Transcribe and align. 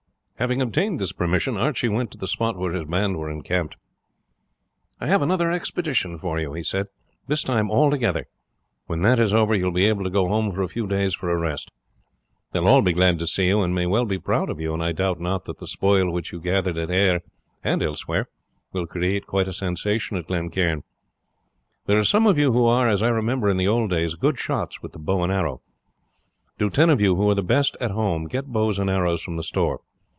Having 0.37 0.63
obtained 0.63 0.99
this 0.99 1.11
permission, 1.11 1.55
Archie 1.55 1.87
went 1.87 2.09
to 2.09 2.17
the 2.17 2.27
spot 2.27 2.57
where 2.57 2.71
his 2.73 2.85
band 2.85 3.15
were 3.15 3.29
encamped. 3.29 3.77
"I 4.99 5.05
have 5.05 5.21
another 5.21 5.51
expedition 5.51 6.17
for 6.17 6.39
you," 6.39 6.53
he 6.53 6.63
said, 6.63 6.87
"this 7.27 7.43
time 7.43 7.69
all 7.69 7.91
together; 7.91 8.25
when 8.87 9.03
that 9.03 9.19
is 9.19 9.33
over 9.33 9.53
you 9.53 9.65
will 9.65 9.71
be 9.71 9.85
able 9.85 10.03
to 10.03 10.09
go 10.09 10.27
home 10.27 10.51
for 10.51 10.63
a 10.63 10.67
few 10.67 10.87
days 10.87 11.13
for 11.13 11.29
a 11.29 11.37
rest. 11.37 11.69
They 12.53 12.59
will 12.59 12.69
all 12.69 12.81
be 12.81 12.91
glad 12.93 13.19
to 13.19 13.27
see 13.27 13.49
you, 13.49 13.61
and 13.61 13.75
may 13.75 13.85
well 13.85 14.03
be 14.05 14.17
proud 14.17 14.49
of 14.49 14.59
you, 14.59 14.73
and 14.73 14.81
I 14.83 14.93
doubt 14.93 15.19
not 15.19 15.45
that 15.45 15.59
the 15.59 15.67
spoil 15.67 16.11
which 16.11 16.31
you 16.31 16.41
gathered 16.41 16.75
at 16.79 16.89
Ayr 16.89 17.21
and 17.63 17.83
elsewhere 17.83 18.27
will 18.73 18.87
create 18.87 19.27
quite 19.27 19.47
a 19.47 19.53
sensation 19.53 20.17
at 20.17 20.25
Glen 20.25 20.49
Cairn. 20.49 20.81
There 21.85 21.99
are 21.99 22.03
some 22.03 22.25
of 22.25 22.39
you 22.39 22.51
who 22.51 22.65
are, 22.65 22.89
as 22.89 23.03
I 23.03 23.09
remember 23.09 23.47
in 23.47 23.57
the 23.57 23.67
old 23.67 23.91
days, 23.91 24.15
good 24.15 24.39
shots 24.39 24.81
with 24.81 24.93
the 24.93 24.97
bow 24.97 25.21
and 25.21 25.31
arrow. 25.31 25.61
Do 26.57 26.71
ten 26.71 26.89
of 26.89 26.99
you 26.99 27.15
who 27.15 27.27
were 27.27 27.35
the 27.35 27.43
best 27.43 27.77
at 27.79 27.91
home 27.91 28.25
get 28.27 28.47
bows 28.47 28.79
and 28.79 28.89
arrows 28.89 29.21
from 29.21 29.35
the 29.37 29.43
store. 29.43 29.81